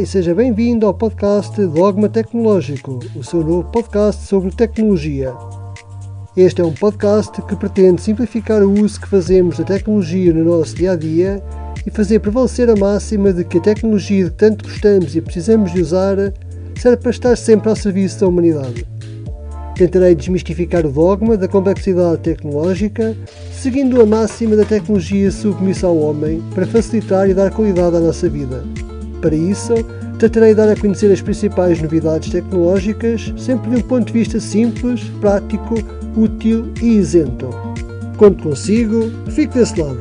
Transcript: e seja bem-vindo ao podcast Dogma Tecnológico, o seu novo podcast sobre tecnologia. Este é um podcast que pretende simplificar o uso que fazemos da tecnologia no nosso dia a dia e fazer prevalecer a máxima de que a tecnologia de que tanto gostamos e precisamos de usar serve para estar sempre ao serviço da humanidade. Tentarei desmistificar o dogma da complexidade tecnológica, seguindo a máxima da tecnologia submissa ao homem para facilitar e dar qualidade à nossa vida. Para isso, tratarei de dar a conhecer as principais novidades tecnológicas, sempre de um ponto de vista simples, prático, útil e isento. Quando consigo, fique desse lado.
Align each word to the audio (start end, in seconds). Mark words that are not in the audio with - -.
e 0.00 0.04
seja 0.04 0.34
bem-vindo 0.34 0.84
ao 0.84 0.92
podcast 0.92 1.64
Dogma 1.66 2.08
Tecnológico, 2.08 2.98
o 3.14 3.22
seu 3.22 3.44
novo 3.44 3.62
podcast 3.70 4.26
sobre 4.26 4.50
tecnologia. 4.50 5.32
Este 6.36 6.60
é 6.60 6.64
um 6.64 6.72
podcast 6.72 7.40
que 7.42 7.54
pretende 7.54 8.02
simplificar 8.02 8.64
o 8.64 8.72
uso 8.72 9.00
que 9.00 9.06
fazemos 9.06 9.56
da 9.56 9.62
tecnologia 9.62 10.34
no 10.34 10.42
nosso 10.42 10.74
dia 10.74 10.90
a 10.90 10.96
dia 10.96 11.40
e 11.86 11.90
fazer 11.92 12.18
prevalecer 12.18 12.68
a 12.68 12.74
máxima 12.74 13.32
de 13.32 13.44
que 13.44 13.58
a 13.58 13.60
tecnologia 13.60 14.24
de 14.24 14.30
que 14.30 14.36
tanto 14.36 14.64
gostamos 14.64 15.14
e 15.14 15.20
precisamos 15.20 15.72
de 15.72 15.82
usar 15.82 16.16
serve 16.76 16.96
para 16.96 17.10
estar 17.12 17.36
sempre 17.36 17.68
ao 17.68 17.76
serviço 17.76 18.18
da 18.18 18.26
humanidade. 18.26 18.84
Tentarei 19.76 20.16
desmistificar 20.16 20.84
o 20.84 20.90
dogma 20.90 21.36
da 21.36 21.46
complexidade 21.46 22.22
tecnológica, 22.22 23.16
seguindo 23.52 24.02
a 24.02 24.06
máxima 24.06 24.56
da 24.56 24.64
tecnologia 24.64 25.30
submissa 25.30 25.86
ao 25.86 25.96
homem 25.96 26.42
para 26.52 26.66
facilitar 26.66 27.30
e 27.30 27.34
dar 27.34 27.52
qualidade 27.52 27.96
à 27.96 28.00
nossa 28.00 28.28
vida. 28.28 28.64
Para 29.24 29.34
isso, 29.34 29.72
tratarei 30.18 30.50
de 30.50 30.56
dar 30.56 30.68
a 30.68 30.76
conhecer 30.76 31.10
as 31.10 31.22
principais 31.22 31.80
novidades 31.80 32.30
tecnológicas, 32.30 33.32
sempre 33.38 33.70
de 33.70 33.76
um 33.76 33.80
ponto 33.80 34.08
de 34.08 34.12
vista 34.12 34.38
simples, 34.38 35.00
prático, 35.18 35.76
útil 36.14 36.70
e 36.82 36.98
isento. 36.98 37.48
Quando 38.18 38.42
consigo, 38.42 39.10
fique 39.30 39.54
desse 39.54 39.80
lado. 39.80 39.98